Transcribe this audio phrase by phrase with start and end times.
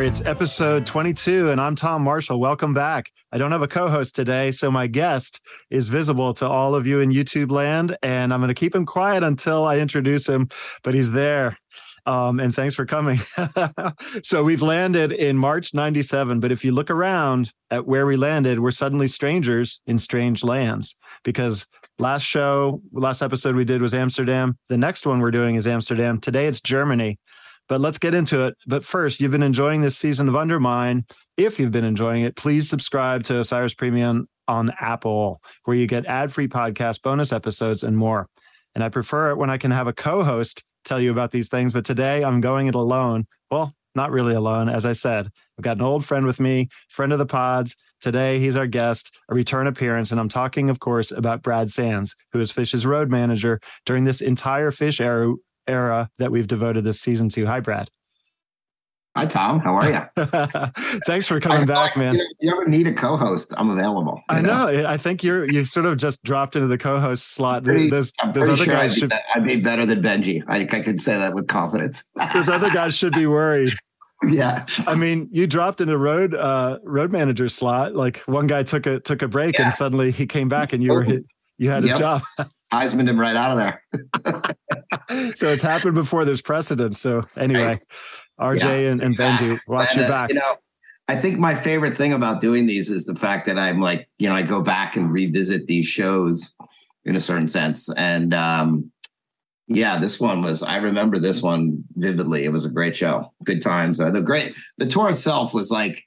[0.00, 0.04] Are.
[0.04, 2.40] It's episode 22, and I'm Tom Marshall.
[2.40, 3.10] Welcome back.
[3.32, 6.86] I don't have a co host today, so my guest is visible to all of
[6.86, 10.48] you in YouTube land, and I'm going to keep him quiet until I introduce him,
[10.82, 11.58] but he's there.
[12.06, 13.20] Um, and thanks for coming.
[14.22, 18.58] so we've landed in March 97, but if you look around at where we landed,
[18.58, 21.66] we're suddenly strangers in strange lands because
[21.98, 24.56] last show, last episode we did was Amsterdam.
[24.70, 26.20] The next one we're doing is Amsterdam.
[26.20, 27.18] Today it's Germany
[27.70, 28.56] but let's get into it.
[28.66, 31.06] But first, you've been enjoying this season of Undermine.
[31.36, 36.04] If you've been enjoying it, please subscribe to Osiris Premium on Apple, where you get
[36.06, 38.26] ad free podcast, bonus episodes, and more.
[38.74, 41.48] And I prefer it when I can have a co host tell you about these
[41.48, 41.72] things.
[41.72, 43.28] But today I'm going it alone.
[43.52, 44.68] Well, not really alone.
[44.68, 47.76] As I said, I've got an old friend with me, friend of the pods.
[48.00, 50.10] Today, he's our guest, a return appearance.
[50.10, 54.22] And I'm talking, of course, about Brad Sands, who is Phish's road manager during this
[54.22, 55.34] entire Fish era,
[55.66, 57.46] era that we've devoted this season to.
[57.46, 57.90] Hi, Brad.
[59.16, 59.58] Hi, Tom.
[59.58, 61.00] How are you?
[61.06, 62.14] Thanks for coming back, man.
[62.14, 64.22] If you ever need a co-host, I'm available.
[64.28, 64.70] I know.
[64.70, 64.86] know.
[64.86, 67.64] I think you're you've sort of just dropped into the co-host slot.
[67.64, 70.44] Pretty, those I'm those other sure guys I'd should be, I'd be better than Benjy.
[70.46, 72.04] I, I could say that with confidence.
[72.32, 73.70] those other guys should be worried.
[74.28, 74.64] yeah.
[74.86, 77.96] I mean, you dropped into road uh road manager slot.
[77.96, 79.64] Like one guy took a took a break Yeah.
[79.66, 81.24] and suddenly he came back and you were hit,
[81.60, 81.98] you had his Yep.
[81.98, 82.22] job.
[82.72, 85.34] Heisman him right out of there.
[85.34, 86.96] so it's happened before there's precedent.
[86.96, 87.78] So anyway,
[88.40, 90.30] RJ and, and Benjy, watch And, your uh, back.
[90.30, 90.56] You know,
[91.08, 94.26] I think my favorite thing about doing these is the fact that I'm like, you
[94.26, 96.54] know, I go back and revisit these shows
[97.04, 97.90] in a certain sense.
[97.94, 98.90] And um,
[99.66, 102.44] yeah, this one was, I remember this one vividly.
[102.44, 103.34] It was a great show.
[103.44, 104.00] Good times.
[104.00, 106.04] Uh, the great, the tour itself was like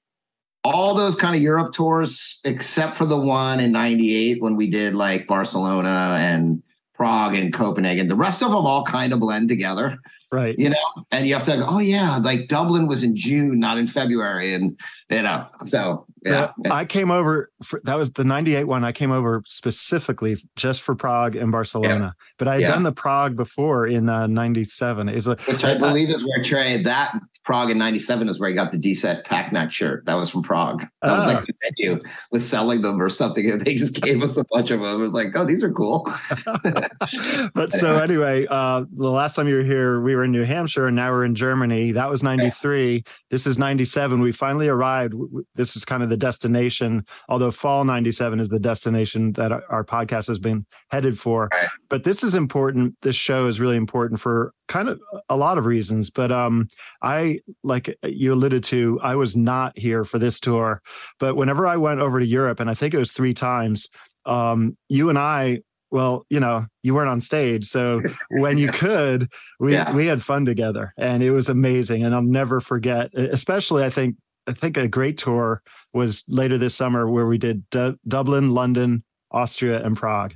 [0.64, 4.94] all those kind of Europe tours, except for the one in 98 when we did
[4.94, 6.64] like Barcelona and
[6.94, 8.08] Prague and Copenhagen.
[8.08, 9.98] The rest of them all kind of blend together
[10.34, 10.56] right.
[10.58, 13.78] you know, and you have to go, oh yeah, like Dublin was in June, not
[13.78, 14.78] in February, and
[15.10, 18.84] you know, so yeah, Yeah, I came over for that was the 98 one.
[18.84, 22.16] I came over specifically just for Prague and Barcelona.
[22.38, 22.68] But I had Yeah.
[22.68, 25.10] done the Prague before in uh, 97.
[25.10, 27.14] Is like which I believe is where Trey that
[27.44, 30.06] Prague in '97 is where he got the D-set Packnut shirt.
[30.06, 30.86] That was from Prague.
[31.02, 31.34] That was Ah.
[31.34, 32.02] like the venue
[32.32, 33.50] was selling them or something.
[33.52, 35.00] and They just gave us a bunch of them.
[35.02, 36.10] It was like, oh, these are cool.
[37.54, 40.88] but so anyway, uh, the last time you were here, we were in New Hampshire,
[40.88, 41.92] and now we're in Germany.
[41.92, 43.04] That was '93.
[43.30, 44.22] This is '97.
[44.22, 45.14] We finally arrived.
[45.56, 47.04] This is kind of the destination.
[47.30, 51.50] Although fall '97 is the destination that our, our podcast has been headed for.
[51.52, 51.68] Right.
[51.90, 52.96] But this is important.
[53.02, 55.00] This show is really important for kind of
[55.30, 56.10] a lot of reasons.
[56.10, 56.68] But um,
[57.04, 60.82] I, like you alluded to, I was not here for this tour.
[61.20, 63.88] But whenever I went over to Europe, and I think it was three times,
[64.26, 65.60] um, you and I
[65.92, 67.66] well, you know, you weren't on stage.
[67.68, 68.02] So
[68.42, 69.30] when you could,
[69.60, 69.94] we Yeah.
[69.94, 72.04] we had fun together and it was amazing.
[72.04, 74.16] And I'll never forget, especially I think
[74.48, 75.62] I think a great tour
[75.94, 80.34] was later this summer where we did D- Dublin, London, Austria, and Prague.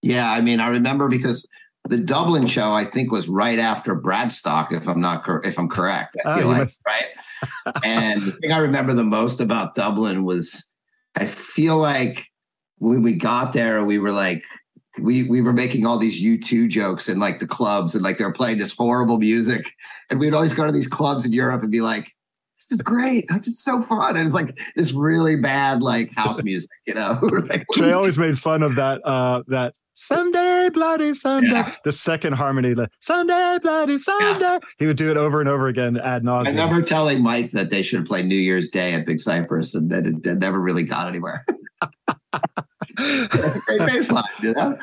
[0.00, 1.46] Yeah, I mean, I remember because
[1.88, 5.68] the Dublin show I think was right after Bradstock, if I'm not cor- if I'm
[5.68, 6.16] correct.
[6.24, 7.04] I Oh, feel like right.
[7.84, 10.64] and the thing I remember the most about Dublin was
[11.16, 12.26] I feel like
[12.78, 14.44] when we got there, we were like
[15.00, 18.24] we we were making all these U2 jokes in like the clubs and like they
[18.24, 19.70] were playing this horrible music.
[20.10, 22.12] And we'd always go to these clubs in Europe and be like,
[22.68, 23.26] this is great.
[23.30, 24.16] It's so fun.
[24.16, 27.18] And it's like this really bad like house music, you know.
[27.48, 29.00] Like, Trey always made fun of that.
[29.06, 31.50] Uh, that Sunday, bloody Sunday.
[31.50, 31.74] Yeah.
[31.84, 34.58] The second harmony, the Sunday, bloody Sunday.
[34.78, 36.46] He would do it over and over again ad I nauseum.
[36.46, 40.06] remember telling Mike that they should play New Year's Day at Big Cypress, and that
[40.06, 41.46] it, it never really got anywhere.
[42.96, 44.78] Great baseline, you know.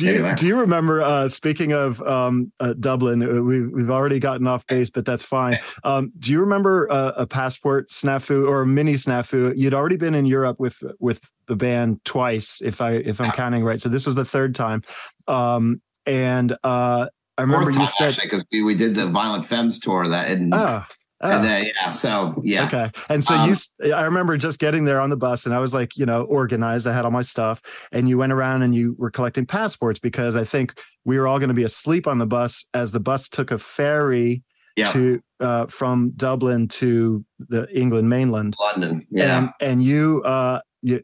[0.00, 0.34] Do you Anyway.
[0.36, 1.02] do you remember?
[1.02, 5.22] Uh, speaking of um, uh, Dublin, uh, we've we've already gotten off base, but that's
[5.22, 5.58] fine.
[5.84, 9.52] Um, do you remember uh, a passport snafu or a mini snafu?
[9.56, 13.62] You'd already been in Europe with with the band twice, if I if I'm counting
[13.62, 13.80] right.
[13.80, 14.82] So this was the third time,
[15.28, 17.06] um, and uh,
[17.36, 20.84] I remember Fourth you said, actually, we, we did the Violent Femmes tour that, "Oh."
[21.22, 21.30] Oh.
[21.30, 22.90] and then yeah, so yeah, Okay.
[23.08, 23.52] And so Um,
[23.82, 26.22] you, I remember just getting there on the bus and I was like, you know,
[26.22, 26.86] organized.
[26.86, 27.60] I had all my stuff
[27.92, 31.38] and you went around and you were collecting passports because I think we were all
[31.38, 34.42] going to be asleep on the bus as the bus took a ferry
[34.76, 38.56] yeah, to, uh, from Dublin to the England mainland.
[38.58, 41.02] London, yeah, And, and you, uh, you,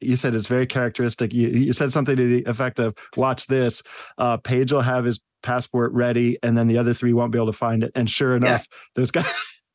[0.00, 1.32] you said it's very characteristic.
[1.32, 3.82] You, you said something to the effect of, "Watch this.
[4.18, 7.46] Uh, Page will have his passport ready, and then the other three won't be able
[7.46, 9.26] to find it." And sure enough, those guys.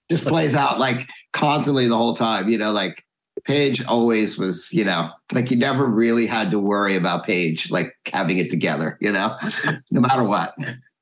[0.09, 2.50] Just plays out like constantly the whole time.
[2.50, 3.03] You know, like
[3.45, 7.95] Page always was, you know, like you never really had to worry about Page like
[8.11, 9.38] having it together, you know,
[9.91, 10.56] no matter what.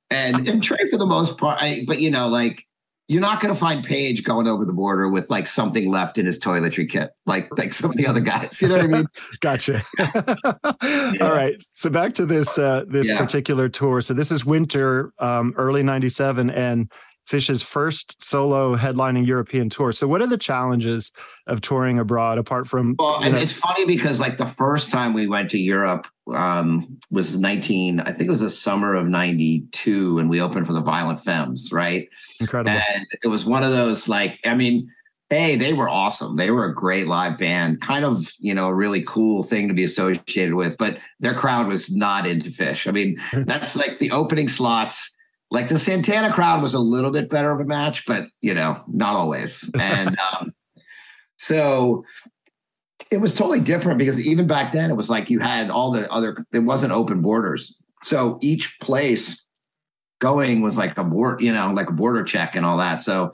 [0.10, 2.64] And and Trey for the most part, I, but you know, like
[3.10, 6.26] you're not going to find Page going over the border with like something left in
[6.26, 8.62] his toiletry kit, like like some of the other guys.
[8.62, 9.06] You know what I mean?
[9.40, 9.82] Gotcha.
[11.22, 11.56] All right.
[11.72, 13.18] So back to this uh, this Yeah.
[13.18, 14.02] particular tour.
[14.02, 16.92] So this is winter, um, early '97, and
[17.30, 19.92] Phish's first solo headlining European tour.
[19.92, 21.12] So what are the challenges
[21.46, 22.96] of touring abroad apart from?
[22.98, 26.98] Well, and know- it's funny because like the first time we went to Europe um,
[27.12, 30.82] was 19, I think it was the summer of 92, and we opened for the
[30.82, 32.08] Violent Femmes, right?
[32.40, 32.72] incredible.
[32.72, 34.90] And it was one of those like, I mean,
[35.30, 36.38] hey, they were awesome.
[36.38, 39.74] They were a great live band, kind of, you know, a really cool thing to
[39.74, 42.88] be associated with, but their crowd was not into phish.
[42.88, 45.14] I mean, that's like the opening slots.
[45.50, 48.84] Like the Santana crowd was a little bit better of a match, but you know,
[48.88, 49.70] not always.
[49.80, 50.54] And um,
[51.38, 52.04] so
[53.12, 56.12] it was totally different because even back then it was like you had all the
[56.12, 57.76] other it wasn't open borders.
[58.04, 59.46] So each place
[60.20, 63.02] going was like a board, you know, like a border check and all that.
[63.02, 63.34] So,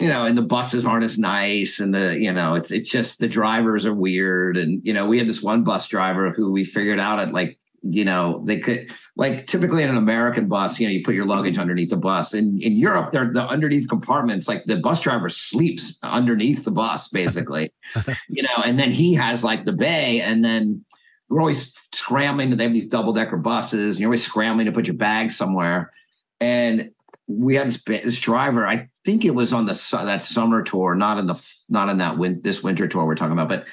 [0.00, 3.18] you know, and the buses aren't as nice and the, you know, it's it's just
[3.18, 4.56] the drivers are weird.
[4.56, 7.58] And, you know, we had this one bus driver who we figured out at like,
[7.88, 11.26] you know, they could like typically in an American bus, you know, you put your
[11.26, 12.32] luggage underneath the bus.
[12.32, 17.08] In in Europe, they're the underneath compartments, like the bus driver sleeps underneath the bus,
[17.08, 17.72] basically.
[18.28, 20.84] you know, and then he has like the bay, and then
[21.28, 22.56] we're always scrambling.
[22.56, 25.92] They have these double decker buses, and you're always scrambling to put your bag somewhere.
[26.40, 26.90] And
[27.26, 28.66] we had this, this driver.
[28.66, 32.16] I think it was on the that summer tour, not in the not in that
[32.16, 33.66] win this winter tour we're talking about, but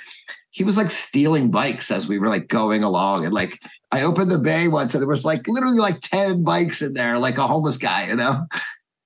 [0.51, 3.25] he was like stealing bikes as we were like going along.
[3.25, 3.59] And like
[3.91, 7.17] I opened the bay once, and there was like literally like ten bikes in there,
[7.17, 8.45] like a homeless guy, you know.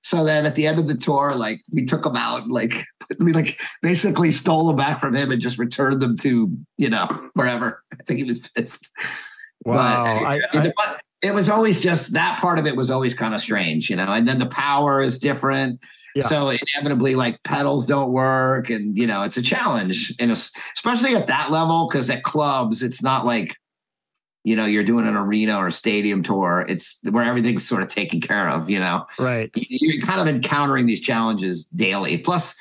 [0.04, 2.86] So then at the end of the tour, like we took them out, like
[3.20, 7.30] we like basically stole them back from him and just returned them to you know
[7.34, 7.84] wherever.
[7.94, 8.92] I think he was pissed.
[9.64, 10.20] wow.
[10.52, 13.40] But, I, I, it was always just that part of it was always kind of
[13.40, 14.12] strange, you know.
[14.12, 15.80] And then the power is different,
[16.16, 16.24] Yeah.
[16.24, 21.28] so inevitably, like pedals don't work, and you know, it's a challenge, and especially at
[21.28, 23.58] that level because at clubs, it's not like
[24.46, 26.66] you know you're doing an arena or a stadium tour.
[26.70, 29.52] It's where everything's sort of taken care of, you know right.
[29.56, 32.18] you're kind of encountering these challenges daily.
[32.18, 32.56] Plus,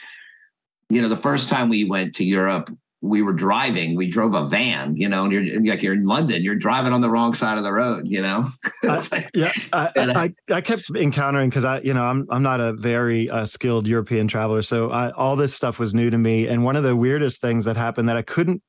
[0.90, 3.96] you know, the first time we went to Europe, we were driving.
[3.96, 7.02] We drove a van, you know, and you're like you're in London, you're driving on
[7.02, 8.48] the wrong side of the road, you know.
[8.82, 12.42] Like- Yeah, I, And I- I, I kept encountering because I, you know, I'm I'm
[12.42, 16.16] not a very uh, skilled European traveler, so I, all this stuff was new to
[16.18, 16.48] me.
[16.48, 18.62] And one of the weirdest things that happened that I couldn't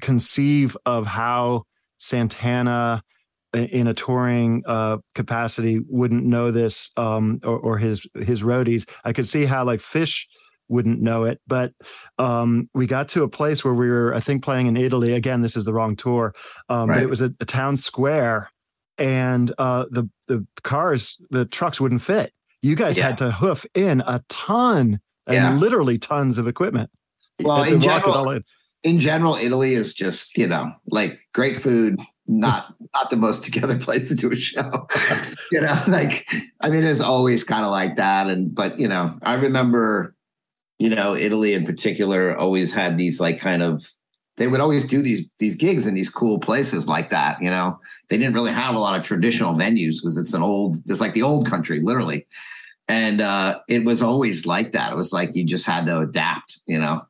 [0.00, 1.64] conceive of how
[1.98, 3.02] Santana
[3.52, 8.88] in a touring uh, capacity wouldn't know this, um, or, or his his roadies.
[9.04, 10.24] I could see how like Phish
[10.68, 11.72] wouldn't know it, but
[12.18, 15.12] um, we got to a place where we were, I think, playing in Italy.
[15.12, 16.34] Again, this is the wrong tour,
[16.68, 17.02] um, but Right.
[17.02, 18.50] it was a, a town square
[18.98, 22.32] and uh, the the cars, the trucks wouldn't fit.
[22.62, 23.08] You guys Yeah.
[23.08, 25.54] had to hoof in a ton and Yeah.
[25.56, 26.90] literally tons of equipment.
[27.42, 28.42] Well, in general- in.
[28.82, 33.78] in general, Italy is just you know like great food, not not the most together
[33.78, 34.88] place to do a show.
[35.52, 36.26] you know, like
[36.62, 38.28] I mean, it's always kind of like that.
[38.28, 40.15] And but you know, I remember,
[40.78, 43.88] you know, Italy in particular always had these like kind of
[44.36, 47.40] they would always do these these gigs in these cool places like that.
[47.42, 47.80] You know,
[48.10, 51.14] they didn't really have a lot of traditional venues because it's an old it's like
[51.14, 52.26] the old country literally.
[52.88, 54.92] And uh, it was always like that.
[54.92, 57.02] It was like you just had to adapt, you know.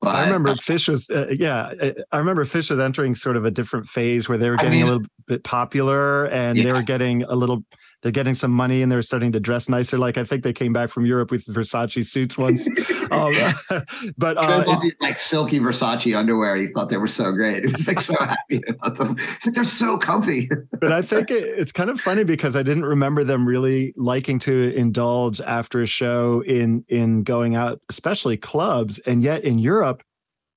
[0.00, 3.46] But I remember Phish was, uh, yeah, uh, I remember Phish was entering sort of
[3.46, 6.72] a different phase where they were I getting mean- a little bit popular and they
[6.72, 7.64] were getting a little,
[8.04, 9.96] they're getting some money and they were starting to dress nicer.
[9.96, 12.68] Like I think they came back from Europe with Versace suits once.
[13.10, 13.32] um,
[14.18, 16.54] but uh, it- like silky Versace underwear.
[16.56, 17.64] He thought they were so great.
[17.64, 19.16] He was like so happy about them.
[19.16, 20.50] He's like, they're so comfy.
[20.80, 24.38] but I think it, it's kind of funny because I didn't remember them really liking
[24.40, 28.98] to indulge after a show in in going out, especially clubs.
[29.00, 30.02] And yet in Europe,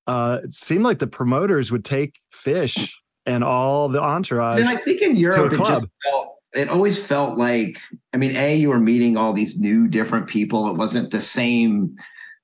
[0.06, 2.92] uh, it seemed like the promoters would take Phish
[3.25, 4.60] and all the entourage.
[4.60, 5.89] And I think in Europe, it just club.
[6.04, 7.77] felt, it always felt like,
[8.13, 10.70] I mean, A, you were meeting all these new, different people.
[10.70, 11.96] It wasn't the same,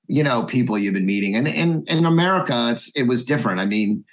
[0.06, 1.34] you know, people you've been meeting.
[1.34, 3.60] And in, in America, it was different.
[3.60, 4.04] I mean,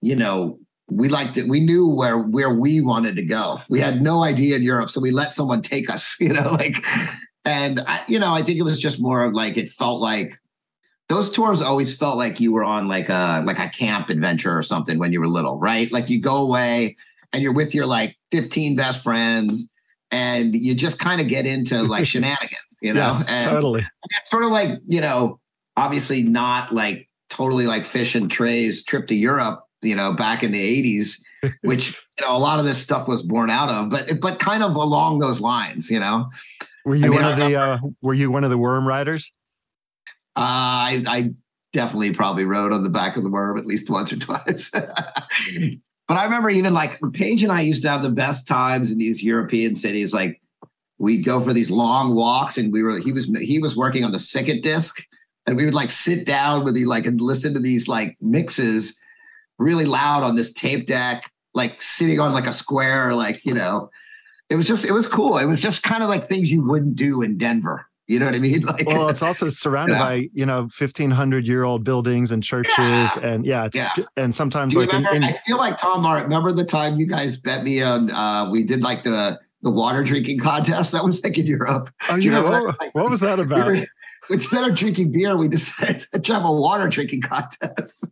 [0.00, 0.58] you know,
[0.88, 1.48] we liked it.
[1.48, 3.60] We knew where where we wanted to go.
[3.68, 6.16] We had no idea in Europe, so we let someone take us.
[6.20, 6.76] You know, like,
[7.44, 10.38] and I, you know, I think it was just more of like it felt like
[11.08, 14.62] those tours always felt like you were on like a like a camp adventure or
[14.62, 15.90] something when you were little, right?
[15.92, 16.96] Like you go away
[17.32, 19.70] and you're with your like 15 best friends,
[20.10, 23.86] and you just kind of get into like shenanigans, you know, yes, and totally.
[24.10, 25.38] it's sort of like you know
[25.76, 30.52] obviously not like totally like fish and trey's trip to europe you know back in
[30.52, 31.20] the 80s
[31.62, 34.62] which you know a lot of this stuff was born out of but but kind
[34.62, 36.28] of along those lines you know
[36.84, 39.30] Were you I mean, one of the uh, Were you one of the worm riders?
[40.36, 40.40] uh,
[40.90, 41.30] I, I
[41.72, 44.70] definitely probably rode on the back of the worm at least once or twice
[46.08, 48.98] but i remember even like page and i used to have the best times in
[48.98, 50.12] these european cities.
[50.12, 50.40] Like
[50.98, 54.12] we'd go for these long walks and we were he was he was working on
[54.12, 55.02] the second disc.
[55.46, 58.98] And we would like sit down with the like and listen to these like mixes
[59.58, 63.90] really loud on this tape deck like sitting on like a square like you know.
[64.50, 65.38] It was just it was cool.
[65.38, 68.34] It was just kind of like things you wouldn't do in denver you know what
[68.34, 69.98] i mean like Well, it's also surrounded Yeah.
[70.04, 73.18] by you know fifteen hundred year old buildings and churches, Yeah.
[73.22, 73.92] and yeah, it's Yeah.
[74.16, 76.22] and sometimes like remember, in, I feel like Tom Mark.
[76.24, 78.10] Remember the time you guys bet me on?
[78.10, 80.92] Uh, we did like the the water drinking contest.
[80.92, 81.88] That was like in Europe.
[82.10, 82.94] oh do you yeah, remember what, that?
[82.94, 83.66] what was that We about?
[83.66, 83.86] were-
[84.30, 88.06] instead of drinking beer, we decided to have a water drinking contest.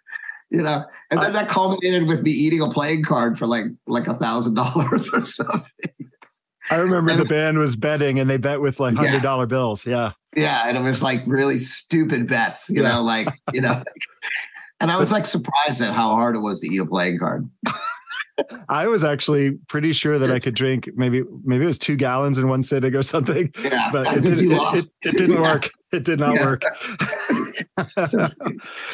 [0.50, 4.06] you know, and then that culminated with me eating a playing card for like like
[4.08, 6.10] a thousand dollars or something.
[6.70, 9.86] I remember And- the band was betting, and they bet with like hundred dollar bills.
[9.86, 12.68] Yeah, Yeah, and it was like really stupid bets.
[12.68, 12.94] You Yeah.
[12.96, 13.82] know, like you know.
[14.78, 17.48] And I was like surprised at how hard it was to eat a playing card.
[18.68, 22.38] I was actually pretty sure that I could drink maybe maybe it was two gallons
[22.38, 24.50] in one sitting or something, Yeah, but it didn't.
[24.52, 25.40] It, it, it didn't Yeah.
[25.42, 25.70] work.
[25.92, 26.44] It did not Yeah.
[26.44, 26.62] work.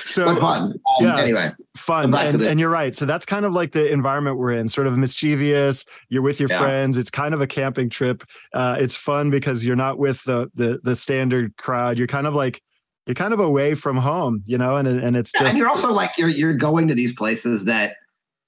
[0.04, 0.62] So, fun.
[0.62, 1.18] Um, yeah.
[1.18, 4.68] Anyway, fun and, and you're right so that's kind of like the environment we're in
[4.68, 6.58] sort of mischievous you're with your Yeah.
[6.58, 10.50] friends it's kind of a camping trip uh, it's fun because you're not with the,
[10.54, 12.60] the the standard crowd you're kind of like
[13.06, 15.68] you're kind of away from home you know and and it's Yeah, just and you're
[15.68, 17.94] also like you're you're going to these places that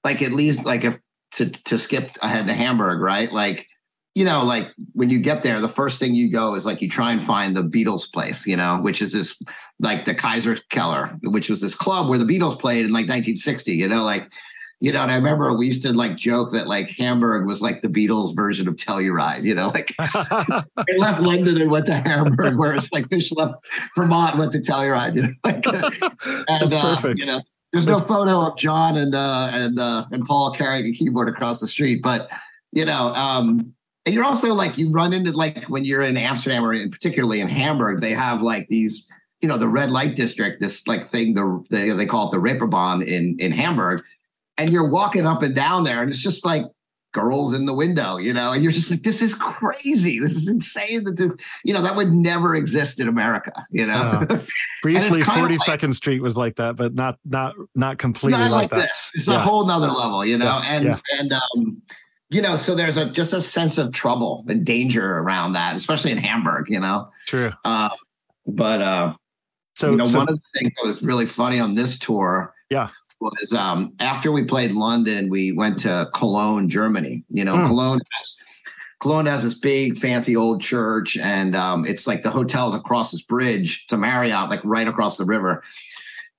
[0.05, 0.99] like at least like if
[1.31, 3.29] to to skip ahead to Hamburg, right?
[3.31, 3.67] Like
[4.13, 6.87] you know, like when you get there, the first thing you go is like you
[6.87, 9.37] try and find the Beatles place, you know, which is this
[9.79, 13.73] like the Kaiser Keller, which was this club where the Beatles played in like 1960,
[13.73, 14.29] you know, like
[14.79, 17.81] you know, and I remember we used to like joke that like Hamburg was like
[17.81, 19.93] the Beatles version of Telluride, you know, like
[20.87, 23.55] they left London and went to Hamburg, whereas like Phish left
[23.95, 25.65] Vermont and went to Telluride, you know, like
[26.47, 27.19] and That's uh, perfect.
[27.19, 27.41] you know,
[27.75, 31.59] there's no photo of John and uh, and uh, and Paul carrying a keyboard across
[31.59, 32.29] the street, but
[32.71, 33.73] you know, um,
[34.05, 37.41] and you're also like you run into like when you're in Amsterdam or in, particularly
[37.41, 39.09] in Hamburg, they have like these,
[39.41, 42.41] you know, the red light district, this like thing, the they, they call it the
[42.41, 44.03] Reeperbahn in in Hamburg,
[44.57, 46.63] and you're walking up and down there, and it's just like
[47.15, 50.49] girls in the window, you know, and you're just like, this is crazy, this is
[50.49, 51.31] insane that this,
[51.63, 54.21] you know, that would never exist in America, you know.
[54.83, 58.69] briefly of 42nd street was like that but not not not completely not like, like,
[58.71, 59.11] that this.
[59.15, 59.35] It's Yeah.
[59.37, 60.45] a whole nother level, you know.
[60.45, 60.99] Yeah, And yeah.
[61.17, 61.81] and um,
[62.29, 66.11] you know, so there's a just a sense of trouble and danger around that, especially
[66.11, 67.09] in Hamburg, you know.
[67.27, 67.89] true Uh,
[68.45, 69.13] but uh,
[69.75, 72.53] so, you know, so one of the things that was really funny on this tour,
[72.69, 72.89] Yeah.
[73.19, 77.23] Was um after we played London, we went to Cologne, Germany.
[77.29, 77.67] You know, Hmm.
[77.67, 78.37] Cologne has
[79.01, 83.21] Cologne has this big, fancy old church, and um, it's like the hotel's across this
[83.21, 85.63] bridge to Marriott, like right across the river.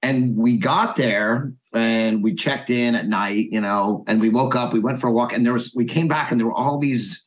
[0.02, 4.54] And we got there and we checked in at night, you know, and we woke
[4.54, 6.52] up, we went for a walk, and there was we came back and there were
[6.54, 7.26] all these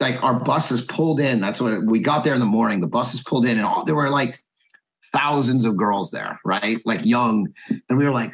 [0.00, 1.40] like our buses pulled in.
[1.40, 2.80] That's what it, we got there in the morning.
[2.80, 4.42] The buses pulled in, and all there were like
[5.12, 6.78] thousands of girls there, right?
[6.84, 7.48] Like young.
[7.88, 8.32] And we were like,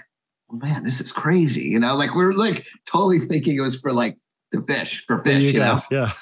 [0.52, 1.62] man, this is crazy.
[1.62, 4.16] You know, like we are like totally thinking it was for like
[4.52, 5.78] the phish, for phish, you, you know?
[5.90, 6.12] Yeah.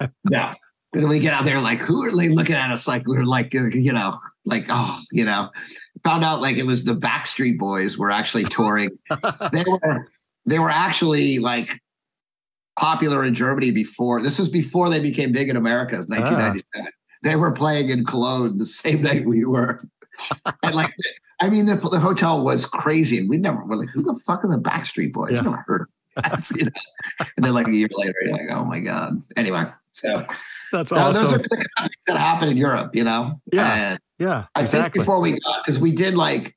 [0.30, 0.54] yeah.
[0.94, 3.26] And we get out there, like, who are they looking at us like we were
[3.26, 5.50] like, uh, you know, like, oh, you know,
[6.02, 8.90] found out like it was the Backstreet Boys were actually touring.
[9.52, 10.08] they were,
[10.46, 11.80] they were actually like
[12.78, 14.22] popular in Germany before.
[14.22, 15.96] This was before they became big in America.
[15.96, 16.64] It's 1997.
[16.76, 16.90] Ah.
[17.22, 19.84] They were playing in Cologne the same night we were.
[20.62, 20.92] and like,
[21.40, 24.44] I mean, the, the hotel was crazy, and we never were like, who the fuck
[24.44, 25.34] are the Backstreet Boys?
[25.34, 25.42] Yeah.
[25.42, 25.88] never heard of
[26.56, 26.70] you know?
[27.36, 29.22] And then like a year later, you're like, oh my god.
[29.36, 30.26] Anyway, so
[30.72, 31.22] that's awesome.
[31.22, 33.40] Those are the that happen in Europe, you know.
[33.52, 34.46] Yeah, and yeah.
[34.54, 34.98] I exactly.
[34.98, 36.56] think before we got because we did like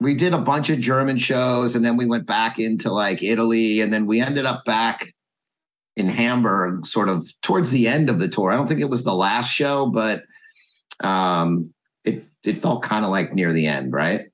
[0.00, 3.80] we did a bunch of German shows, and then we went back into like Italy,
[3.80, 5.14] and then we ended up back
[5.96, 8.50] in Hamburg, sort of towards the end of the tour.
[8.50, 10.22] I don't think it was the last show, but
[11.04, 11.72] um,
[12.04, 14.30] it it felt kind of like near the end, right?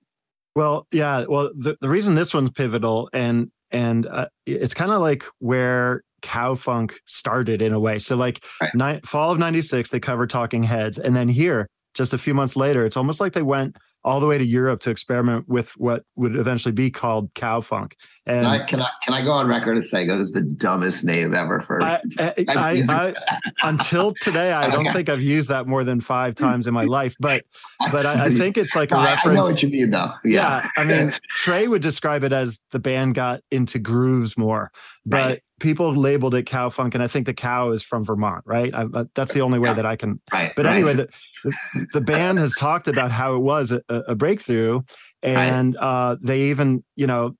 [0.54, 1.24] Well, yeah.
[1.28, 6.02] Well, the, the reason this one's pivotal and and uh, it's kind of like where
[6.22, 7.98] cow funk started in a way.
[7.98, 8.74] So like right.
[8.74, 12.56] ni- fall of 96 they covered talking heads and then here just a few months
[12.56, 13.76] later it's almost like they went
[14.06, 17.96] all the way to Europe to experiment with what would eventually be called cow funk.
[18.24, 20.42] And can I can I, can I go on record as saying this is the
[20.42, 21.82] dumbest name ever for?
[21.82, 23.14] I, I, I,
[23.64, 24.92] until today, I don't okay.
[24.92, 27.16] think I've used that more than five times in my life.
[27.18, 27.44] But
[27.90, 29.40] but I, think it's like a reference.
[29.40, 30.12] I know what you mean, though.
[30.24, 30.62] Yeah.
[30.62, 34.70] yeah, I mean Trey would describe it as the band got into grooves more,
[35.04, 35.16] but.
[35.16, 38.74] Right people labeled it cow funk and i think the cow is from vermont right
[38.74, 39.74] I, that's the only way yeah.
[39.74, 40.76] that i can right, but right.
[40.76, 41.08] anyway the,
[41.44, 44.82] the, the, band has talked about how it was a, a breakthrough
[45.22, 45.82] and right.
[45.82, 47.36] uh, they even you know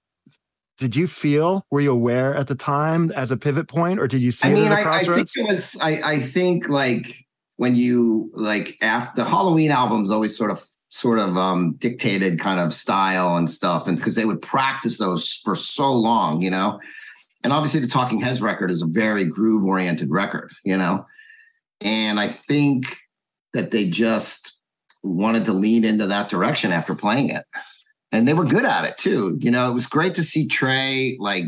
[0.78, 4.22] did you feel were you aware at the time as a pivot point or did
[4.22, 5.32] you see I mean, it at a crossroads?
[5.36, 7.26] I, I think it was I, I think like
[7.56, 12.60] when you like after the Halloween albums always sort of sort of um dictated kind
[12.60, 16.78] of style and stuff and because they would practice those for so long you know
[17.46, 21.06] and obviously the talking heads record is a very groove oriented record you know?
[21.80, 22.96] And i think
[23.52, 24.56] that they just
[25.06, 27.44] wanted to lean into that direction after playing it.
[28.12, 29.38] And they were good at it too.
[29.40, 31.44] You know it was great to see trey like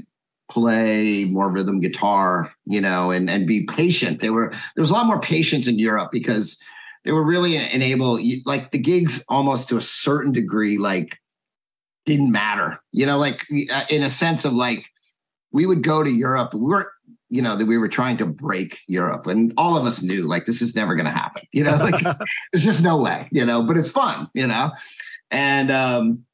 [0.51, 4.21] play more rhythm guitar you know and and be patient.
[4.21, 6.59] They were there was a lot more patience in europe because
[7.05, 11.19] they were really enable like the gigs almost to a certain degree like
[12.07, 12.81] didn't matter.
[12.93, 14.87] You know like uh, in a sense of like
[15.53, 16.55] we would go to Europe.
[16.55, 16.93] We were,
[17.29, 20.45] you know, that we were trying to break Europe, and all of us knew like
[20.45, 21.43] this is never going to happen.
[21.53, 23.29] You know, like there's just no way.
[23.33, 24.29] You know, but it's fun.
[24.35, 24.71] You know,
[25.31, 26.25] and um,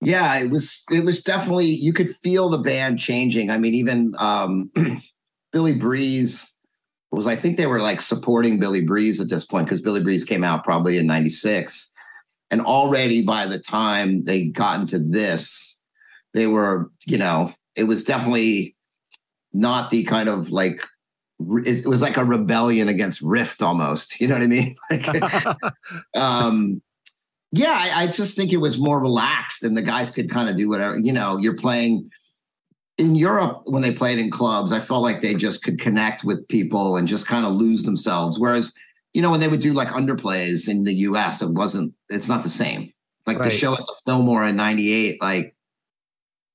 [0.00, 3.50] yeah, it was it was definitely you could feel the band changing.
[3.50, 4.70] I mean, even um,
[5.52, 6.58] Billy Breathes
[7.10, 10.24] was I think they were like supporting Billy Breathes at this point because Billy Breathes
[10.24, 11.92] came out probably in '96,
[12.50, 15.77] and already by the time they got into this
[16.34, 18.76] they were, you know, it was definitely
[19.52, 20.82] not the kind of like
[21.40, 24.20] it was like a rebellion against Rift almost.
[24.20, 24.76] You know what I mean?
[24.90, 25.62] Like,
[26.16, 26.82] um,
[27.52, 30.56] yeah, I, I, just think it was more relaxed and the guys could kind of
[30.56, 30.98] do whatever.
[30.98, 32.10] You know, you're playing
[32.98, 34.72] in Europe when they played in clubs.
[34.72, 38.38] I felt like they just could connect with people and just kind of lose themselves.
[38.38, 38.74] Whereas,
[39.14, 41.94] you know, when they would do like underplays in the U.S., it wasn't.
[42.10, 42.92] It's not the same.
[43.26, 43.50] Like right.
[43.50, 45.54] the show at the Fillmore in '98, like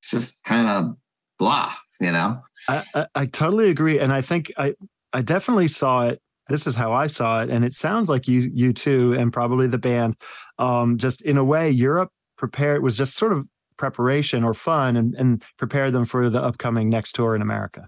[0.04, 0.98] it's just kind of
[1.39, 2.42] blah, you know.
[2.68, 4.76] I, I, I totally agree, and I think I
[5.13, 6.22] I definitely saw it.
[6.50, 9.68] This is how I saw it, and it sounds like you you too, and probably
[9.68, 10.18] the band.
[10.60, 15.16] Um, just in a way, Europe prepared was just sort of preparation or fun, and
[15.16, 17.88] and prepared them for the upcoming next tour in America.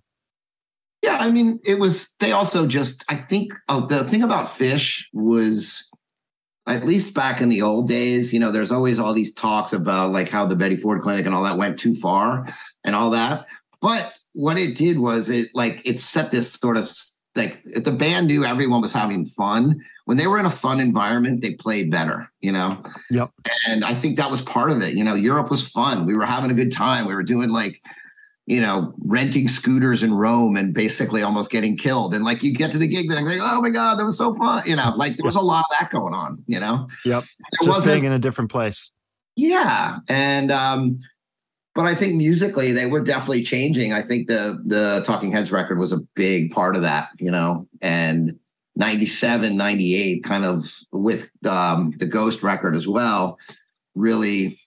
[1.01, 2.15] Yeah, I mean, it was.
[2.21, 5.87] They also just, I think, oh, the thing about Fish was
[6.67, 10.11] at least back in the old days, you know, there's always all these talks about
[10.11, 12.47] like how the Betty Ford Clinic and all that went too far
[12.83, 13.45] and all that.
[13.81, 16.89] But what it did was it like it set this sort of
[17.35, 19.83] like the band knew everyone was having fun.
[20.05, 22.83] When they were in a fun environment, they played better, you know?
[23.09, 23.31] Yep.
[23.67, 24.93] And I think that was part of it.
[24.93, 26.05] You know, Europe was fun.
[26.05, 27.05] We were having a good time.
[27.05, 27.81] We were doing like
[28.47, 32.13] you know, renting scooters in Rome and basically almost getting killed.
[32.13, 34.17] And like you get to the gig, then I'm like, oh my God, that was
[34.17, 34.63] so fun.
[34.67, 36.87] You know, like there was a lot of that going on, you know?
[37.05, 37.23] Yep.
[37.59, 38.91] There Just being in a different place.
[39.35, 39.97] Yeah.
[40.07, 40.99] And um,
[41.73, 43.93] but I think musically they were definitely changing.
[43.93, 47.67] I think the the Talking Heads record was a big part of that, you know,
[47.81, 48.39] and
[48.75, 53.39] 97, 98 kind of with um, the Ghost record as well,
[53.95, 54.59] really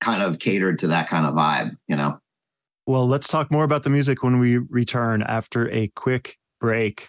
[0.00, 2.18] kind of catered to that kind of vibe, you know.
[2.86, 7.08] Well, let's talk more about the music when we return after a quick break.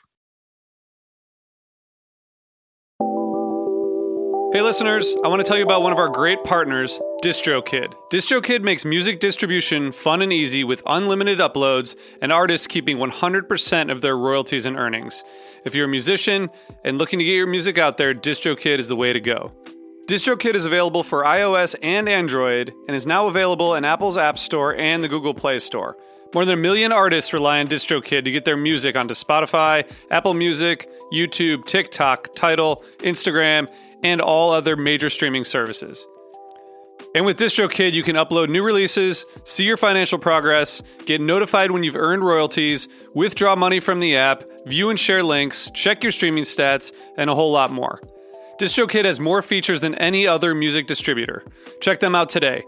[4.54, 7.92] Hey, listeners, I want to tell you about one of our great partners, DistroKid.
[8.12, 14.02] DistroKid makes music distribution fun and easy with unlimited uploads and artists keeping 100% of
[14.02, 15.24] their royalties and earnings.
[15.66, 16.52] If you're a musician
[16.86, 19.52] and looking to get your music out there, DistroKid is the way to go.
[20.08, 24.76] DistroKid is available for iOS and Android and is now available in Apple's App Store
[24.76, 25.96] and the Google Play Store.
[26.34, 30.34] More than a million artists rely on DistroKid to get their music onto Spotify, Apple
[30.34, 33.72] Music, YouTube, TikTok, Tidal, Instagram,
[34.04, 36.06] and all other major streaming services.
[37.16, 41.86] And with DistroKid, you can upload new releases, see your financial progress, get notified when
[41.86, 46.44] you've earned royalties, withdraw money from the app, view and share links, check your streaming
[46.44, 48.02] stats, and a whole lot more.
[48.60, 51.44] DistroKid has more features than any other music distributor.
[51.82, 52.64] Check them out today.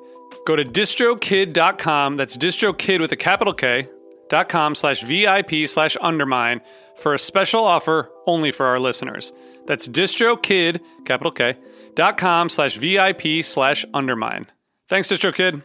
[0.48, 3.88] Go to distrokid.com, that's distrokid with a capital K,
[4.30, 6.62] dot com slash VIP slash undermine
[6.98, 9.32] for a special offer only for our listeners.
[9.68, 11.56] That's distrokid, capital K,
[11.96, 14.48] dot com slash VIP slash undermine.
[14.90, 15.62] Thanks, DistroKid.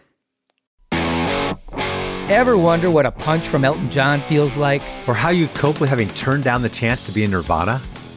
[2.30, 4.83] Ever wonder what a punch from Elton John feels like?
[5.09, 7.80] Or how you'd cope with having turned down the chance to be in Nirvana?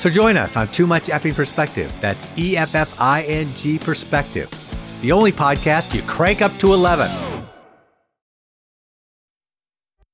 [0.00, 1.94] So join us on Too Much Effing Perspective.
[2.00, 4.48] That's E F F I N G Perspective,
[5.02, 7.10] the only podcast you crank up to 11.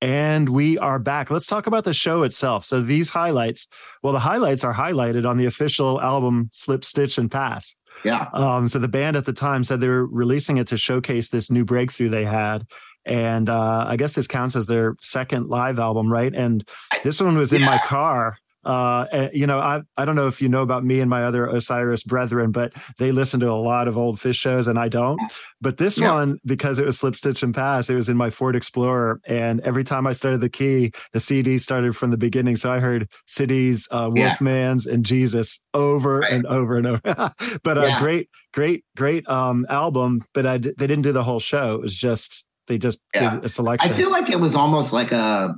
[0.01, 1.31] And we are back.
[1.31, 2.65] Let's talk about the show itself.
[2.65, 3.65] So these highlights,
[4.03, 7.73] well, the highlights are highlighted on the official album Slip, Stitch, and Pass.
[8.03, 8.27] Yeah.
[8.33, 11.49] Um, so the band at the time said they were releasing it to showcase this
[11.49, 12.67] new breakthrough they had.
[13.05, 16.35] And uh, I guess this counts as their second live album, right?
[16.35, 16.67] And
[17.05, 17.67] this one was in Yeah.
[17.67, 18.35] my car.
[18.67, 21.47] Uh, you know, I I don't know if you know about me and my other
[21.47, 25.21] Osiris brethren, but they listen to a lot of old phish shows, and I don't.
[25.61, 26.11] But this Yeah.
[26.11, 29.61] one, because it was Slip, Stitch, and Pass, it was in my Ford Explorer, and
[29.61, 32.57] every time I started the key, the CD started from the beginning.
[32.57, 34.27] So I heard Cities, uh, Yeah.
[34.29, 36.31] Wolfman's, and Jesus over Right.
[36.33, 37.01] and over and over.
[37.63, 37.97] but a Yeah.
[37.97, 40.23] great, great, great um, album.
[40.33, 41.75] But I they didn't do the whole show.
[41.75, 43.35] It was just they just Yeah.
[43.35, 43.93] did a selection.
[43.93, 45.55] I feel like it was almost like a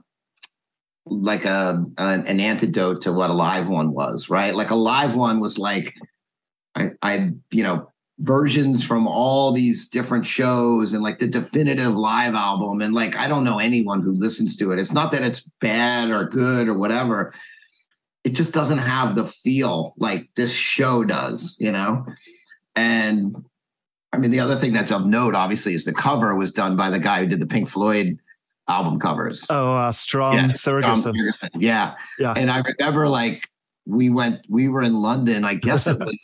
[1.09, 4.55] like a an, an antidote to what a live one was, right?
[4.55, 5.95] Like a live one was like
[6.75, 12.35] I, I you know versions from all these different shows and like the definitive live
[12.35, 14.79] album and like I don't know anyone who listens to it.
[14.79, 17.33] It's not that it's bad or good or whatever.
[18.23, 22.05] It just doesn't have the feel like this show does, you know?
[22.75, 23.35] And
[24.11, 26.89] I mean, the other thing that's of note, obviously, is the cover was done by
[26.89, 28.19] the guy who did the Pink Floyd
[28.69, 29.45] album covers.
[29.49, 31.03] oh, uh, Storm Yeah, Thorgerson.
[31.03, 31.49] Tom Ferguson.
[31.55, 31.95] Yeah.
[32.17, 32.33] Yeah.
[32.37, 33.47] And I remember like
[33.85, 36.15] we went, we were in London, I guess it was,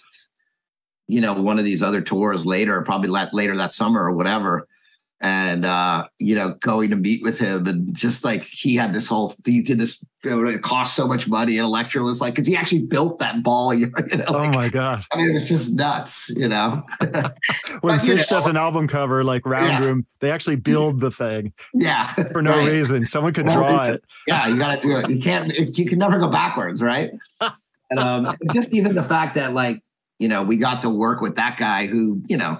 [1.07, 4.67] you know, one of these other tours later, probably la- later that summer or whatever.
[5.21, 9.07] And, uh, you know, going to meet with him and just like he had this
[9.07, 11.57] whole, he did this, it cost so much money.
[11.57, 13.73] And Elektra was like, cause he actually built that ball.
[13.73, 15.07] You know, oh like, my gosh!
[15.11, 16.83] I mean, it was just nuts, you know?
[16.99, 19.79] When But, you Phish know- does an album cover like Round Yeah.
[19.87, 22.07] Room, they actually build the thing yeah.
[22.07, 22.69] for no right.
[22.69, 23.05] reason.
[23.05, 23.95] Someone could No draw reason.
[23.95, 24.03] it.
[24.27, 25.09] yeah, you got to do it.
[25.09, 25.51] You can't.
[25.53, 27.11] it- You can never go backwards, right?
[27.89, 29.81] and um, just even the fact that, like,
[30.19, 32.59] you know, we got to work with that guy who, you know,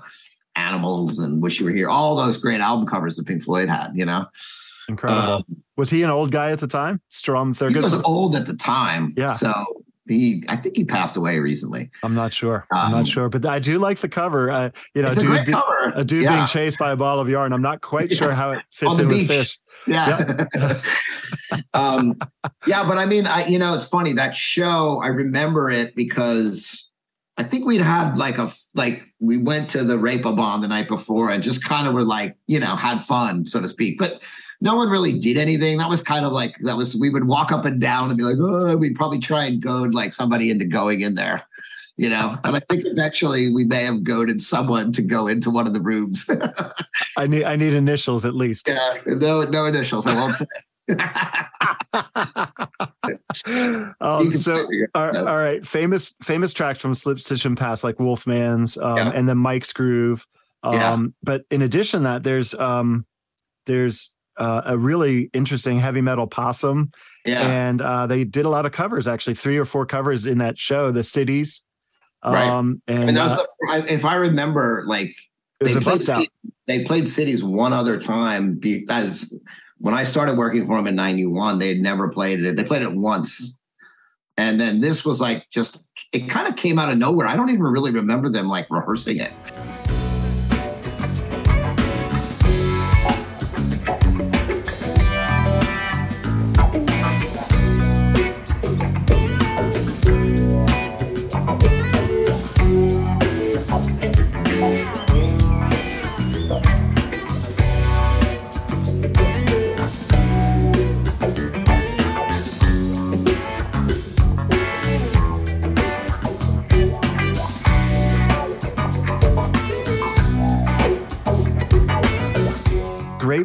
[0.56, 3.92] Animals and Wish You Were Here, all those great album covers that Pink Floyd had.
[3.96, 4.26] You know,
[4.90, 5.34] Incredible.
[5.34, 5.44] Um,
[5.78, 7.02] was he an old guy at the time?
[7.10, 9.14] Storm he was old at the time.
[9.18, 9.32] Yeah.
[9.34, 9.52] So
[10.08, 11.90] he, I think he passed away recently.
[12.04, 12.66] I'm not sure.
[12.72, 14.52] I'm Um, not sure, but I do like the cover.
[14.52, 15.92] Uh, you know, dude, be- cover.
[15.96, 16.36] a dude yeah.
[16.36, 17.52] being chased by a ball of yarn.
[17.54, 18.18] I'm not quite Yeah.
[18.18, 19.58] sure how it fits in with phish.
[19.88, 20.46] Yeah.
[21.74, 22.18] um,
[22.68, 25.02] yeah, but I mean, I you know, it's funny that show.
[25.04, 26.85] I remember it because
[27.38, 31.32] I think we'd had like a like we went to the Reeperbahn the night before
[31.32, 33.98] and just kind of were like, you know, had fun, so to speak.
[33.98, 34.22] But
[34.62, 35.78] no one really did anything.
[35.78, 38.24] That was kind of like that was we would walk up and down and be
[38.24, 41.44] like, oh, we'd probably try and goad like somebody into going in there.
[41.98, 45.66] You know, and I think eventually we may have goaded someone to go into one
[45.66, 46.30] of the rooms.
[47.18, 48.68] I need I need initials at least.
[48.68, 50.06] Yeah, no, no initials.
[50.08, 50.46] I won't say.
[54.02, 58.78] um, so all, all right, famous famous tracks from Slip Stitch and Pass like Wolfman's
[58.78, 59.12] um, yeah.
[59.14, 60.26] and then Mike's Groove.
[60.64, 60.98] Um, yeah.
[61.24, 63.06] But in addition that, there's um,
[63.66, 66.92] there's uh, a really interesting heavy metal possum.
[67.26, 67.42] Yeah.
[67.42, 70.58] And uh, they did a lot of covers, actually, three or four covers in that
[70.60, 71.62] show, The Cities.
[72.24, 72.48] Right.
[72.48, 75.16] Um, and uh, the, if I remember, like
[75.60, 76.28] they played, Cities,
[76.68, 79.38] they played Cities one other time because
[79.78, 82.56] when I started working for them in 91, they had never played it.
[82.56, 83.58] They played it once.
[84.38, 85.80] And then this was like just,
[86.12, 87.28] it kind of came out of nowhere.
[87.28, 89.32] I don't even really remember them like rehearsing it.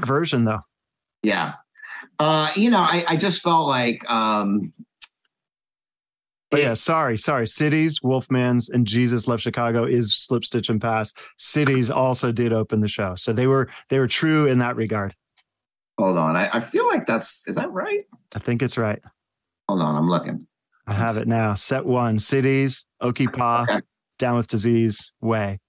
[0.01, 0.61] Great version though.
[1.23, 1.55] Yeah.
[2.19, 4.73] Uh, you know, I, I just felt like um
[6.51, 7.47] but yeah, sorry, sorry.
[7.47, 11.15] Cities, Wolfman's, and Jesus Left Chicago is Slip Stitch and Pass.
[11.39, 15.15] Cities also did open the show, so they were they were true in that regard.
[15.97, 18.05] Hold on, I, I feel like that's is that right?
[18.35, 19.01] I think it's right.
[19.69, 20.47] Hold on, I'm looking.
[20.89, 21.55] I have it now.
[21.55, 23.81] Set one: Cities, Oki Pa, okay.
[24.19, 25.61] Down with Disease, Way.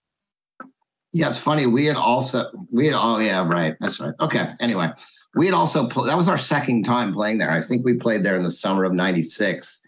[1.13, 1.65] Yeah, it's funny.
[1.65, 4.91] We had also we had oh yeah right that's right okay anyway
[5.35, 7.51] we had also that was our second time playing there.
[7.51, 9.81] I think we played there in the summer of '96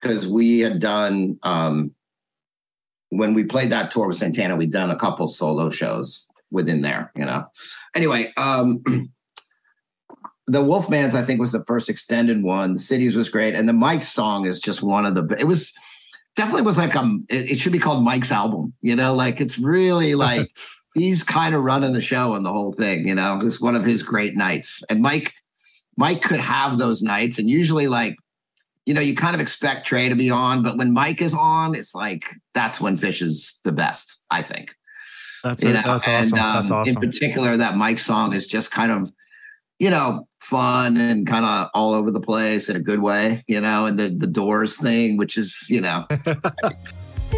[0.00, 1.92] because we had done um
[3.10, 7.12] when we played that tour with Santana we'd done a couple solo shows within there
[7.16, 7.46] you know
[7.94, 8.82] anyway um
[10.46, 12.74] the Wolfman's I think was the first extended one.
[12.74, 15.36] The Cities was great, and the Mike song is just one of the.
[15.38, 15.72] It was
[16.36, 19.58] definitely was like um it, it should be called Mike's album, you know, like it's
[19.58, 20.50] really like
[20.94, 23.84] he's kind of running the show and the whole thing, you know, it's one of
[23.84, 24.82] his great nights.
[24.88, 25.32] And Mike,
[25.96, 28.16] Mike could have those nights, and usually like,
[28.86, 31.74] you know, you kind of expect Trey to be on, but when Mike is on,
[31.74, 34.74] it's like that's when Phish is the best, I think.
[35.44, 36.12] That's, a, that's awesome.
[36.14, 37.02] And, um, that's awesome.
[37.02, 39.10] In particular, that Mike song is just kind of
[39.78, 43.60] you know, fun and kind of all over the place in a good way, you
[43.60, 46.06] know, and the, the doors thing, which is, you know.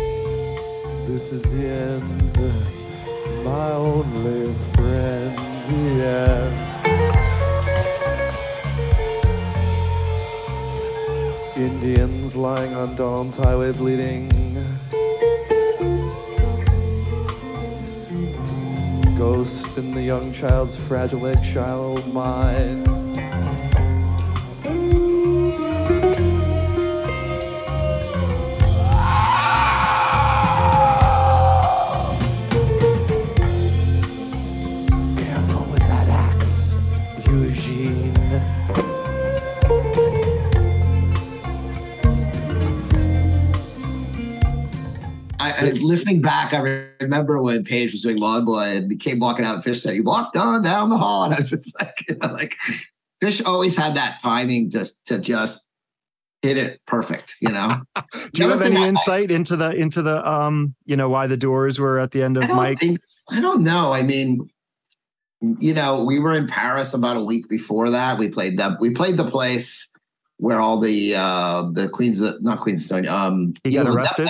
[1.06, 2.36] this is the end,
[3.44, 5.36] my only friend,
[5.68, 6.64] the end.
[11.56, 14.47] Indians lying on Dawn's highway bleeding
[19.34, 23.07] ghost in the young child's fragile child mind.
[45.74, 49.56] Listening back, I remember when Page was doing Lawn Boy and he came walking out,
[49.56, 52.16] and Fish said he walked on down the hall, and I was just like, you
[52.16, 52.56] know, like
[53.22, 55.60] Phish always had that timing just to just
[56.42, 57.82] hit it perfect, you know.
[58.32, 61.36] Do you have any insight I, into the into the um, you know, why the
[61.36, 62.78] doors were at the end of Mike?
[63.30, 63.92] I don't know.
[63.92, 64.48] I mean,
[65.40, 68.18] you know, we were in Paris about a week before that.
[68.18, 68.80] We played that.
[68.80, 69.86] We played the place
[70.38, 74.28] where all the uh the Queens, not Queens, um, he got arrested.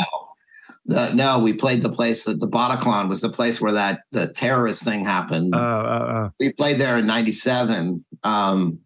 [0.88, 4.28] The, no, we played the place that the Bataclan was the place where that the
[4.28, 5.54] terrorist thing happened.
[5.54, 6.30] Uh, uh, uh.
[6.40, 8.04] We played there in '97.
[8.24, 8.78] Um,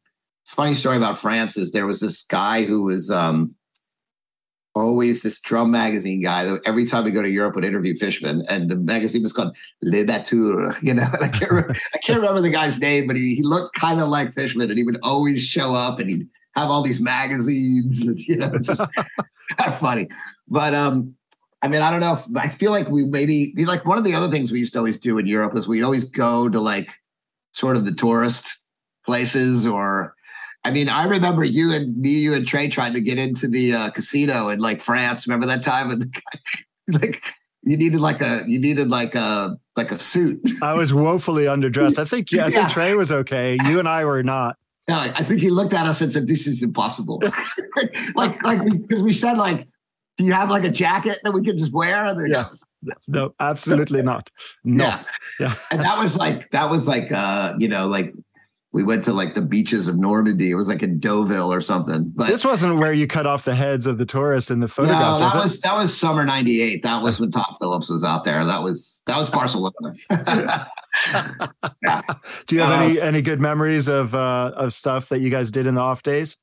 [0.45, 3.55] funny story about France is there was this guy who was um,
[4.75, 8.45] always this drum magazine guy that every time we go to Europe would interview Fishman,
[8.49, 10.77] and the magazine was called Le Batteur.
[10.83, 13.77] You know, I can't remember, I can't remember the guy's name, but he, he looked
[13.77, 17.01] kind of like Fishman, and he would always show up and he'd have all these
[17.01, 18.83] magazines, and, you know, just
[19.79, 20.09] funny.
[20.49, 21.15] But um,
[21.63, 22.15] I mean, I don't know.
[22.15, 24.81] If, I feel like we maybe like one of the other things we used to
[24.81, 26.89] always do in Europe is we'd always go to like
[27.53, 28.63] sort of the tourist
[29.05, 30.15] places or
[30.65, 33.75] I mean, I remember you and me, you and Trey trying to get into the
[33.75, 35.27] uh, casino in like France.
[35.27, 35.91] Remember that time?
[35.91, 36.15] And
[37.03, 37.23] like
[37.63, 40.41] you needed like a you needed like a like a suit.
[40.63, 41.99] I was woefully underdressed.
[41.99, 43.57] I think yeah, I think Trey was okay.
[43.65, 44.57] You and I were not.
[44.89, 47.23] No, I think he looked at us and said, "This is impossible."
[48.15, 49.67] like like because we said like
[50.19, 52.15] do you have like a jacket that we could just wear?
[52.27, 52.49] Yeah.
[53.09, 54.31] No, absolutely not.
[54.65, 54.85] No.
[54.85, 55.05] Yeah.
[55.41, 55.55] Yeah.
[55.71, 58.13] and that was like that was like uh, you know, like
[58.73, 60.51] we went to like the beaches of Normandy.
[60.51, 62.11] It was like in Deauville or something.
[62.15, 65.19] But this wasn't where you cut off the heads of the tourists in the photographs.
[65.21, 66.83] No, that was, was that was summer '98.
[66.83, 68.45] That was when Tom Phillips was out there.
[68.45, 69.75] That was that was Barcelona.
[71.83, 72.03] yeah.
[72.47, 75.51] Do you have uh, any any good memories of uh, of stuff that you guys
[75.51, 76.39] did in the off days?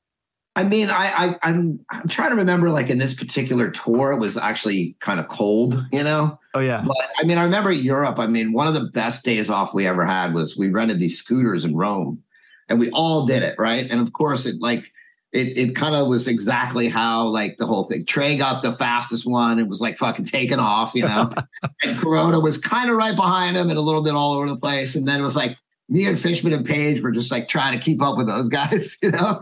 [0.60, 2.70] I mean, I, I I'm I'm trying to remember.
[2.70, 6.38] Like in this particular tour, it was actually kind of cold, you know.
[6.54, 6.84] Oh yeah.
[6.86, 8.20] But I mean, I remember Europe.
[8.20, 11.18] I mean, one of the best days off we ever had was we rented these
[11.18, 12.22] scooters in Rome,
[12.68, 13.90] and we all did it, right?
[13.90, 14.92] And of course, it like
[15.32, 18.06] it it kind of was exactly how like the whole thing.
[18.06, 19.60] Trey got the fastest one.
[19.60, 21.32] It was like fucking taking off, you know.
[21.86, 24.58] and Corona was kind of right behind him and a little bit all over the
[24.58, 24.94] place.
[24.98, 25.56] And then it was like
[25.90, 28.98] me and Fishman and Page were just like trying to keep up with those guys,
[29.04, 29.42] you know.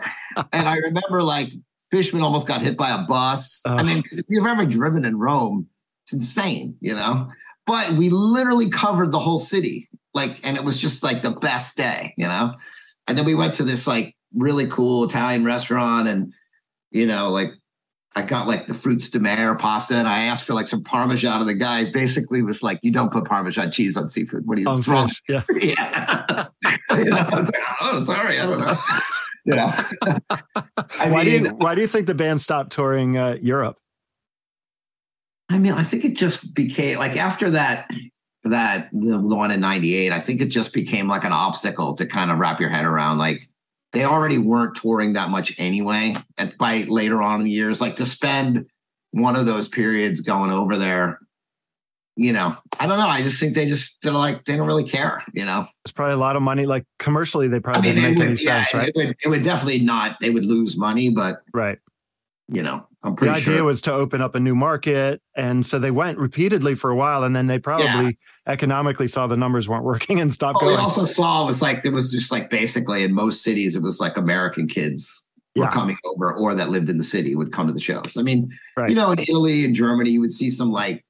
[0.54, 1.50] and I remember like
[1.92, 3.62] Fishman almost got hit by a bus.
[3.66, 5.68] I mean, if you've ever driven in Rome,
[6.06, 7.30] it's insane, you know.
[7.66, 11.76] But we literally covered the whole city, like, and it was just like the best
[11.76, 12.56] day, you know.
[13.08, 16.34] And then we went to this like really cool Italian restaurant, and
[16.92, 17.52] you know, like
[18.18, 21.40] I got like the fruits de mer pasta, and I asked for like some Parmesan,
[21.40, 24.48] and the guy basically was like, "You don't put Parmesan cheese on seafood.
[24.48, 24.68] What are you?
[24.68, 26.48] What's wrong?" Yeah, yeah.
[26.98, 28.76] you know, I was like, "Oh, sorry, I don't know."
[29.46, 29.72] You know,
[31.00, 33.78] I why mean, do you why do you think the band stopped touring uh, Europe?
[35.50, 37.88] I mean, I think it just became like after that
[38.46, 42.32] that the one in 98 i think it just became like an obstacle to kind
[42.32, 43.50] of wrap your head around like
[43.94, 47.82] they already weren't touring that much anyway and by later on in the years.
[47.82, 48.68] Like to spend
[49.12, 51.20] one of those periods going over there
[52.18, 53.08] you know i don't know.
[53.08, 55.66] I just think they just they're like they don't really care you know?
[55.86, 56.66] It's probably a lot of money.
[56.66, 58.90] Like commercially they probably I mean, didn't make would, any yeah, sense right?
[58.90, 61.80] it would, it would definitely not they would lose money but right
[62.50, 65.22] you know I'm pretty the idea was to open up a new market.
[65.36, 68.12] And so they went repeatedly for a while and then they probably yeah.
[68.46, 70.78] economically saw the numbers weren't working and stopped well, going.
[70.78, 73.82] We also saw it was like it was just like basically in most cities, it
[73.82, 75.72] was like American kids were yeah.
[75.72, 78.18] coming over or that lived in the city would come to the shows.
[78.18, 78.90] I mean, right.
[78.90, 81.06] you know, in Italy and Germany, you would see some like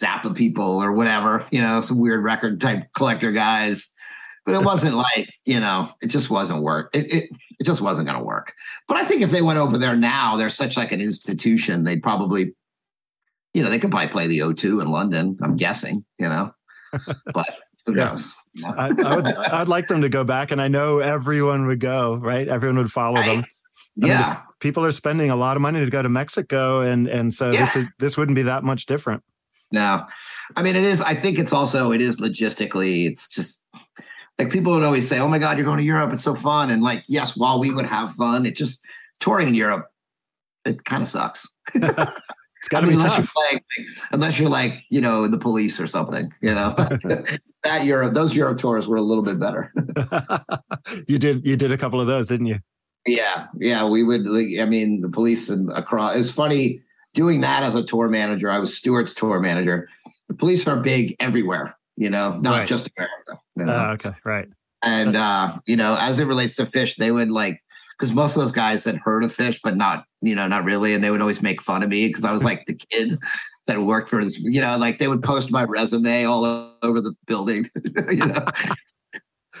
[0.00, 3.90] Zappa people or whatever, you know, some weird record type collector guys
[4.44, 8.06] but it wasn't like you know it just wasn't work it, it, it just wasn't
[8.06, 8.52] going to work.
[8.88, 12.02] But i think if they went over there now they're such like an institution they'd
[12.02, 12.54] probably
[13.54, 16.54] you know they could probably play the o2 in london i'm guessing you know?
[17.32, 18.10] But who yeah.
[18.10, 18.34] knows?
[18.64, 22.16] I, I, would i'd like them to go back and i know everyone would go
[22.16, 22.46] right?
[22.48, 23.36] Everyone would follow right.
[23.36, 23.44] them.
[24.02, 24.28] I yeah.
[24.28, 27.50] mean, people are spending a lot of money to go to mexico and and so
[27.50, 27.64] yeah.
[27.64, 29.22] this would, this wouldn't be that much different.
[29.72, 30.06] No.
[30.54, 33.61] I mean it is i think it's also it is logistically it's just
[34.38, 36.12] like people would always say, "Oh my God, you're going to Europe!
[36.12, 38.84] It's so fun!" And like, yes, while we would have fun, it just
[39.20, 39.88] touring in Europe,
[40.64, 41.48] it kind of sucks.
[41.74, 43.32] it's got to be unless tough.
[43.34, 43.64] You're like,
[44.12, 46.74] unless you're like, you know, the police or something, you know.
[47.64, 49.72] that Europe, those Europe tours were a little bit better.
[51.06, 52.58] you did, you did a couple of those, didn't you?
[53.06, 53.84] Yeah, yeah.
[53.84, 54.26] We would.
[54.60, 56.14] I mean, the police and across.
[56.16, 56.82] It's funny
[57.14, 58.48] doing that as a tour manager.
[58.48, 59.88] I was Stewart's tour manager.
[60.28, 62.68] The police are big everywhere you know, not right.
[62.68, 63.40] just America.
[63.56, 63.72] You know?
[63.72, 64.48] uh, okay, right.
[64.82, 67.62] And uh, you know, as it relates to Phish, they would like
[67.98, 70.94] because most of those guys had heard of Phish, but not, you know, not really.
[70.94, 73.18] And they would always make fun of me because I was like the kid
[73.66, 76.44] that worked for this, you know, like they would post my resume all
[76.82, 77.70] over the building,
[78.10, 78.44] you know.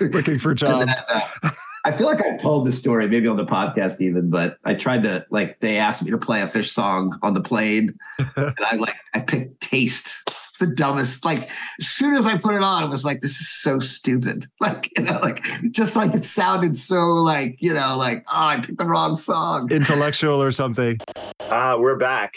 [0.00, 1.00] Looking for jobs.
[1.08, 1.50] Then, uh,
[1.84, 5.02] I feel like I told this story maybe on the podcast even, but I tried
[5.02, 7.96] to like they asked me to play a Phish song on the plane,
[8.36, 10.21] and I like I picked "Taste"
[10.62, 11.24] the dumbest.
[11.24, 14.46] Like as soon as I put it on, it was like, this is so stupid.
[14.60, 18.60] Like, you know, like just like it sounded so like, you know, like, oh, I
[18.60, 19.72] picked the wrong song.
[19.72, 20.98] Intellectual or something.
[21.50, 22.34] Ah, uh, we're back.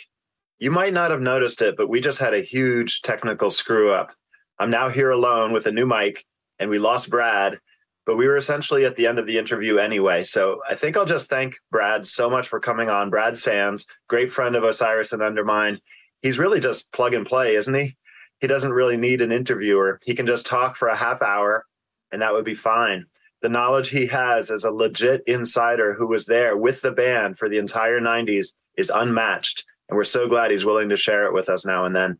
[0.57, 4.11] You might not have noticed it, but we just had a huge technical screw up.
[4.57, 6.25] I'm now here alone with a new mic,
[6.57, 7.59] and we lost Brad,
[8.07, 10.23] but we were essentially at the end of the interview anyway.
[10.23, 13.11] So I think I'll just thank Brad so much for coming on.
[13.11, 15.79] Brad Sands, great friend of Osiris and Undermine.
[16.23, 17.95] He's really just plug and play, isn't he?
[18.39, 20.00] He doesn't really need an interviewer.
[20.04, 21.65] He can just talk for a half hour
[22.12, 23.06] and that would be fine.
[23.41, 27.50] The knowledge he has as a legit insider who was there with the band for
[27.50, 29.63] the entire 90s is unmatched.
[29.90, 32.17] And we're so glad he's willing to share it with us now and then.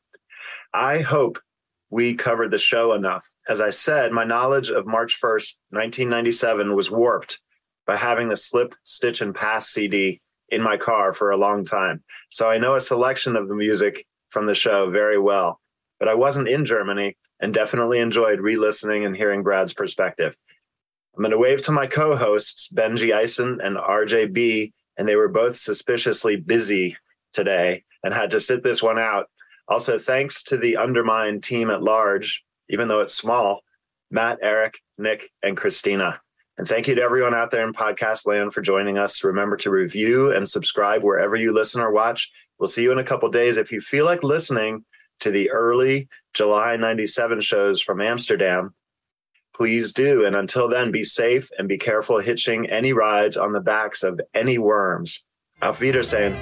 [0.74, 1.40] I hope
[1.90, 3.30] we covered the show enough.
[3.48, 7.40] As I said, my knowledge of March 1st, 1997 was warped
[7.88, 12.04] by having the Slip, Stitch, and Pass CD in my car for a long time.
[12.32, 15.60] So I know a selection of the music from the show very well
[16.00, 20.36] but I wasn't in Germany and definitely enjoyed re listening and hearing Brad's perspective.
[21.16, 25.16] I'm going to wave to my co hosts, Benjy Eisen and RJ Bee, and they
[25.16, 26.98] were both suspiciously busy
[27.34, 29.30] today and had to sit this one out.
[29.68, 33.62] Also, thanks to the Undermine team at large even though it's small,
[34.12, 36.22] Matt, Eric, Nick, and Christina.
[36.58, 39.24] And thank you to everyone out there in podcast land for joining us.
[39.24, 42.32] Remember to review and subscribe wherever you listen or watch.
[42.58, 43.58] We'll see you in a couple days.
[43.58, 44.86] If you feel like listening
[45.20, 48.74] to the early July 97 shows from Amsterdam,
[49.56, 50.26] please do.
[50.26, 54.20] And until then, be safe and be careful hitching any rides on the backs of
[54.34, 55.24] any worms.
[55.62, 56.36] Auf Wiedersehen.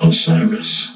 [0.00, 0.95] Osiris.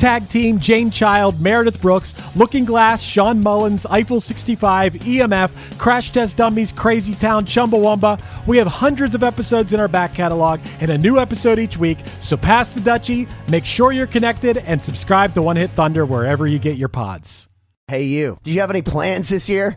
[0.00, 6.38] Tag Team, Jane Child, Meredith Brooks, Looking Glass, Shawn Mullins, Eiffel 65, EMF, Crash Test
[6.38, 8.18] Dummies, Crazy Town, Chumbawamba.
[8.46, 11.98] We have hundreds of episodes in our back catalog and a new episode each week,
[12.18, 16.46] so pass the Dutchie, make sure you're connected, and subscribe to One Hit Thunder wherever
[16.46, 17.50] you get your pods.
[17.86, 18.38] Hey, you.
[18.42, 19.76] Do you have any plans this year?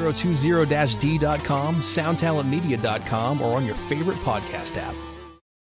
[0.00, 5.13] 2020-d.com, soundtalentmedia.com, or on your favorite podcast app.